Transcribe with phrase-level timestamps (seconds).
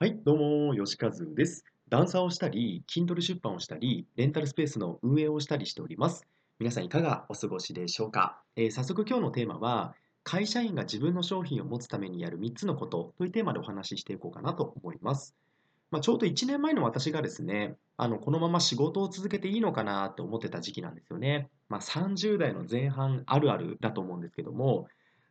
[0.00, 1.64] はい、どうも、吉和です。
[1.88, 6.24] ダンサーをしたり、Kindle 出版をしたり、レンタルスペースの運営をしたりしております。
[6.60, 15.34] 皆さんいかがお過ごしでしょうか、えー、早速今日のテーマは、会社員が自分の商品を持つためにやる3つのことというテーマでお話ししていこうかなと思います。
[15.90, 21.48] まあ、ちょうど1年前の私がですね、あのこのまま仕事を続けていいのかなと思ってた時期なんですよね。
[21.68, 24.86] まあ、30代の前半あるあるだと思うんですけども、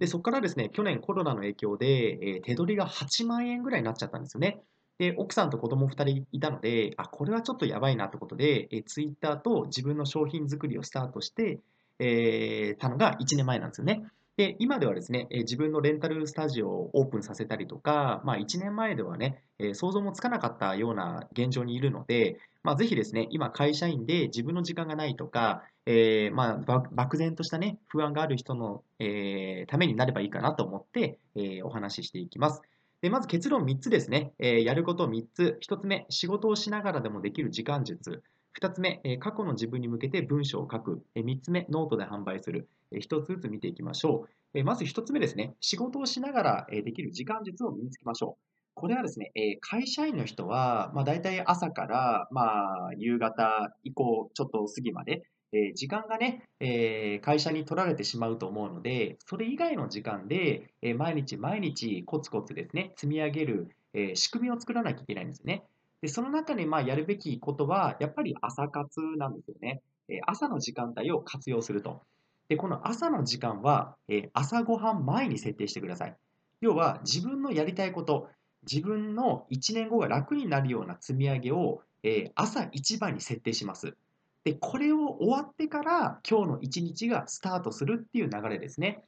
[0.00, 4.62] で、そこからですね、去年コロナの影響で、えー、手取りが8万円ぐらいになっちゃったんですよね。
[4.98, 11.60] で、奥さんと子供2人いたので、あ、これはちょっとやばいなってことで、えー、ツイッターと自分の商品作りをスタートして、
[11.98, 14.02] えー、たのが1年前なんですよね。
[14.40, 19.44] で、今ではですね、自分のレンタルスタジオをオープンさせたりとか、まあ、1年前ではね、
[19.74, 32.62] 想像もつかなかったような現状にいるので、まあ、ぜひですね、今会社員で自分の時間がないとか、えー、まあ、漠然としたね、不安がある人の、えー、ためになればいいかなと思って、えー、お話ししていきます。
[33.02, 34.32] で、まず結論3つですね。
[34.38, 35.58] えやること3つ。
[35.68, 38.22] 1つ目、仕事をしながらでもできる時間術。
[38.58, 41.02] 2つ目、過去の自分に向けて文章を書く。
[41.14, 42.68] 3つ目、ノートで販売する。
[42.92, 44.64] 1つずつ見ていきましょう。
[44.64, 45.54] まず1つ目ですね。
[45.60, 48.44] 仕事をしながらできる時間術を身につけましょう。
[48.74, 65.64] これはですね、会社員の人は、まあ、大体朝から、まあ、夕方以降、ちょっと過ぎまで、え時間がね、え会社に取られてしまうと思うので、それ以外の時間で、え毎日毎日コツコツですね、積み上げる、え仕組みを作らなきゃいけないんですね。
[66.02, 69.82] で、その中でまあやるべきことは、やっぱり朝活なんですよね。
[70.08, 72.02] え朝の時間帯を活用すると。
[72.48, 76.16] で、この朝の時間は、え朝ごはん前に設定してください。
[76.60, 78.28] 要は、自分のやりたいこと、
[78.70, 83.94] 自分の1年後が楽になるような積み上げを、え朝一番に設定します。
[84.44, 89.04] で、これを終わってから今日の一日がスタートするっていう流れですね。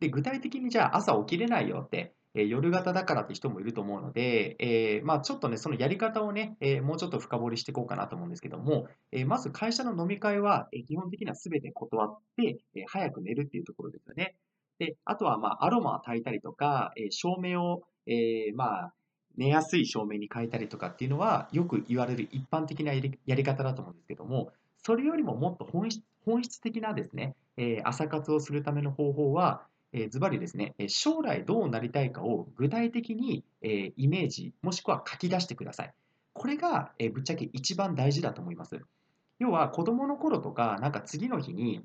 [0.00, 14.34] で、具体的にじゃあ朝起きれないよって、え夜型だからって人もいると思うので、えー、まあ、ちょっとね、そのやり方をね、えー、もうちょっと深掘りしていこうかなと思うんですけども、えー、まず会社の飲み会は、え基本的には全て断って、え早く寝るっていうところですよね。
[14.78, 18.94] で、あとは、まあ、アロマを焚いたりとか、え照明を、えまあ、
[19.36, 29.66] 寝やすい照明に変えたりとかっていうのは、よく言われる一般的なやり方だと思うんですけども、それよりももっと本質本質的なですね、え朝活をするための方法は、
[30.10, 35.94] ズバリですね、将来どうなりたいかを具体的に、えイメージ、もしくは書き出してください。
[36.32, 38.80] これが、えぶっちゃけ一番大事だと思います。
[39.38, 41.84] 要は子供の頃とか、なんか次の日に、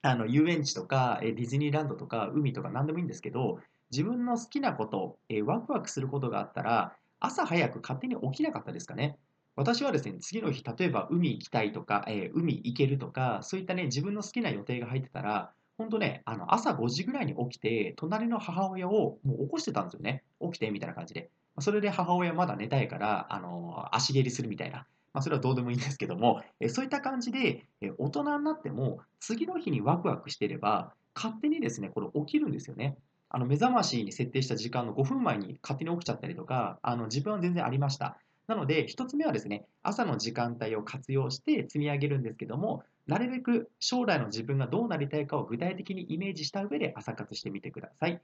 [0.00, 3.58] あの遊園地とか、えディズニーランドとか海とか何でもいいんですけど、
[3.90, 9.16] 自分の好きなこと、えワクワクすることがあったら、朝早く勝手に起きなかったですかね。
[9.56, 20.22] 私はですね、次の日、例えば海行きたいとか、えー、海行けるとか、そういったね、自分の好きな予定が入ってたら、本当ね、あの朝5時ぐらいに起きて、隣の母親をもう起こしてたんですよね。
[20.40, 21.30] 起きてみたいな感じで。
[21.60, 24.86] それで母親まだ寝たいから、あの足蹴りするみたいな。
[25.12, 32.96] まあ、それはどうでもいいんですけども、えそういった感じで、え大人になっても、次の日にワクワクしてれば、勝手にですね、これ起きるんですよね。
[33.28, 38.18] あの目覚ましに設定した時間の5分前に勝手に起きちゃったりとか、あの自分は全然ありました。
[38.46, 48.20] なので、1つ目はですね、朝の時間帯を活用して積み上げるんですけども、なるべく将来の自分がどうなりたいかを具体的にイメージした上で朝活してみてください。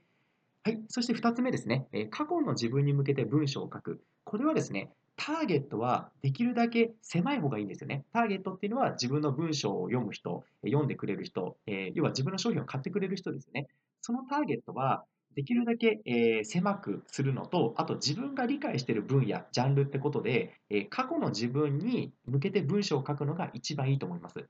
[0.63, 0.79] はい。
[0.89, 4.03] そして2つ目ですね、過去の自分に向けて文章を書く。
[4.23, 8.05] これはですね、ターゲットはできるだけ狭い方がいいんですよね。
[8.13, 13.67] ターゲットっていうのは自分の文章を読む人、読んでくれる人、え要は自分の商品を買ってくれる人ですね。
[14.01, 15.03] そのターゲットは
[15.35, 24.45] できるだけ、えー、狭くするのと、あと自分が理解している分野、ジャンルってことで、えー、過去の自分に向けて文章を書くのが一番いいと思います。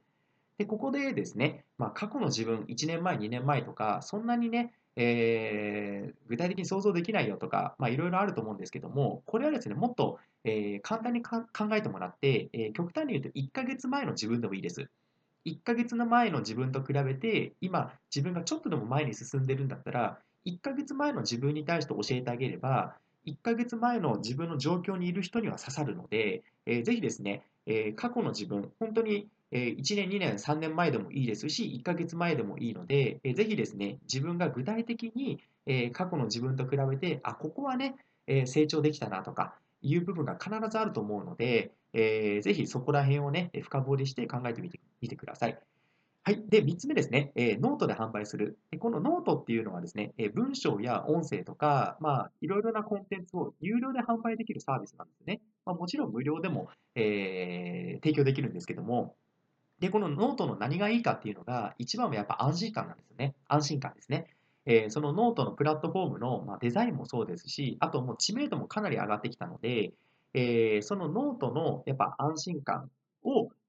[0.58, 14.90] で、ここでですね、まあ、過去の自分、1年前、2年前とか、そんなにね、えー、具体的に想像できないよとか、いろいろあると思うんですけども、これはですね、もっと、えー、簡単に考えてもらって、えー、極端に言うと1ヶ月前の自分でもいいです。
[15.46, 37.96] 1ヶ月の前の自分と比べて、今、自分がちょっとでも前に進んでるんだったら、1ヶ月前の自分に対して教えてあげれば、1ヶ月前の自分の状況にいる人には刺さるので、えー、ぜひですね、えー、過去の自分、本当に1年、2年、3年前でもいいですし、1ヶ月前でもいいので、えー、ぜひですね、自分が具体的に、えー、過去の自分と比べて、あ、ここはね、
[38.28, 45.60] えー、成長できたなとかいう部分が必ずあると思うので、えー、ぜひそこら辺をね、深掘りして考えてみてみてください。
[46.24, 46.44] はい。
[46.50, 48.60] で、3つ目ですね、えー、ノートで販売する。
[48.80, 55.42] このノートっていうのはですね、えー、文章や音声とか、まあ、いろいろなコンテンツを有料で販売できるサービスなんですね。
[55.66, 59.16] まあ、もちろん無料でも、えー、提供できるんですけども、
[59.80, 63.34] で、このノートの何がいいかっていうのが、一番はやっぱ安心感なんですよね。
[63.48, 64.28] 安心感ですね。
[64.68, 69.92] えーそのノートのプラットフォームの、まあ、デザインもそうですし、あともう知名度もかなり上がってきたので、
[70.36, 72.92] えーそのノートのやっぱ安心感、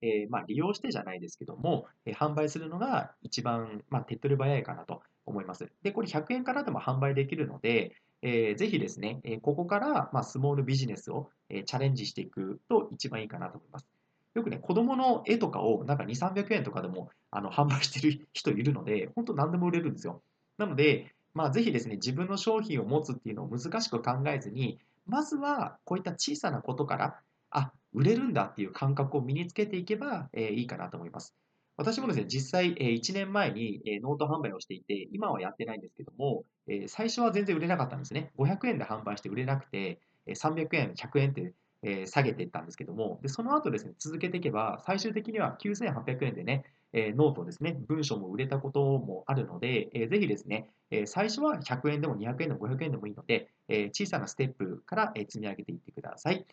[0.03, 5.71] えーまあ、利用してじゃないですけども、えー販売するのが一番、まあ、手っ取り早いかなと思います。
[5.83, 13.87] で、これ100円からでも販売できるので、えーぜひですね、えここから、まあ、スモールビジネスを、えチャレンジしていくと一番いいかなと思います。
[14.35, 20.23] よくね、子供の絵とかをなんか2、300円とかでもあの販売してる人いるので、本当何でも売れるんですよ。
[20.59, 27.21] なので、まあ、ぜひですね、自分の商品を持つっていうのを難しく考えずに、まずはこういった小さなことから、
[27.53, 31.35] あ、売れるんだっていう感覚を身につけていけば、えいいかなと思います。
[31.77, 38.33] 私もですね、実際、え1年前に、えノート販売をしていて、今はやってないんですけども、え最初は全然売れなかったんですね。
[38.37, 56.47] 500円で販売して売れなくて、え300円、100円ってえ下げていったんですけども、で、その後ですね、続けていけば、最終的には9800円でね、えノートですね、文章も売れたこともあるので、えーぜひですね、え最初は100円でも200円でも500円でもいいので、え小さなステップから、え積み上げていってください。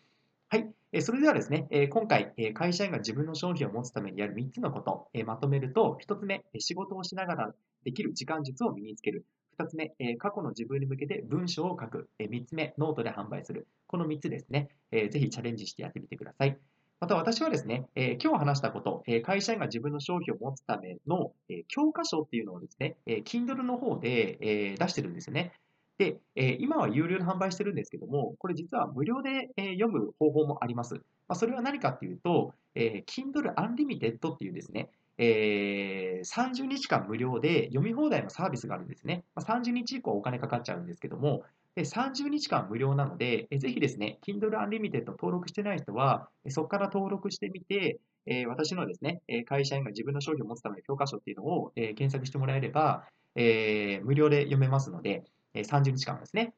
[0.52, 1.00] はい。
[1.00, 7.54] それではですね、今回、会社員が自分の商品を持つためにやる3つのこと、まとめると、1つ目、仕事をしながら
[7.84, 9.24] できる時間術を身につける。
[9.60, 12.08] 2つ目、過去の自分に向けて文章を書く。
[12.18, 13.68] 3つ目、ノートで販売する。
[13.86, 16.58] この3つですね、ぜひチャレンジしてやってみてください。
[16.98, 25.52] また私はですね、え今日話したこと、え会社員が自分の商品を持つための、え教科書っていうのをですね、えー Kindle の方で、え出してるんですよね。
[26.00, 30.94] で、え今は有料で販売してるんですけども、これ実は無料で、え読む方法もあります。
[30.94, 34.88] まあ、それは何かっていうと、えー Kindle Unlimited っていうですね、
[35.18, 39.24] えー30日間無料で読み放題のサービスがあるんですね。
[39.34, 41.42] まあ、30日以降お金かかっちゃうんですけども、
[41.74, 53.04] で30日間無料なので、えーぜひですね、Kindle Unlimited 登録してない人は、そこから登録してみて、えー私のですね、会社員が自分の商品を持つための教科書っていうのを、えー検索してもらえれば、
[53.36, 55.24] えー無料で読めますので、
[55.54, 56.54] 30日間ですね。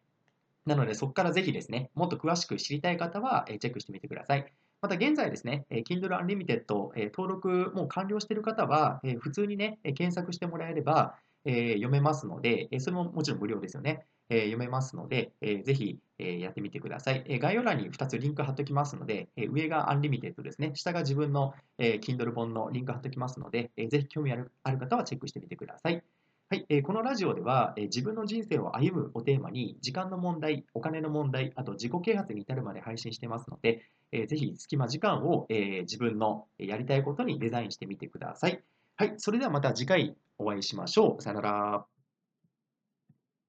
[0.67, 4.53] なので、そこからぜひですね、もっと詳しく知りたい方は、チェックしてみてください。
[4.81, 14.07] また、現在ですね、Kindle Unlimited、登録もう完了している方は、普通にね、検索してもらえれば、読めますので、それももちろん無料ですよね。
[14.31, 17.39] 読めますので、ぜひ、やってみてください。
[17.41, 20.73] 概要欄に2つリンク貼っておきますので、上が Unlimited ですね。
[20.75, 26.03] 下が自分の、Kindle 本のリンク貼っておきますので、ぜひ興味ある方はチェックしてみてください。
[26.53, 38.63] はい、えーこのラジオでは、えー自分の人生を歩むをテーマに、時間の問題、お金の問題、あと自己啓発に至るまで配信してますので、えーぜひ隙間時間を、えー自分のやりたいことにデザインしてみてください。
[38.97, 41.23] はい、それではまた次回お会いしましょう。
[41.23, 42.02] さよなら。